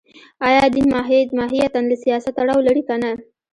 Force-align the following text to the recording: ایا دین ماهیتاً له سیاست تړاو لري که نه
ایا 0.47 0.63
دین 0.73 0.87
ماهیتاً 1.39 1.81
له 1.89 1.95
سیاست 2.03 2.33
تړاو 2.37 2.65
لري 2.67 2.83
که 2.87 2.95
نه 3.01 3.11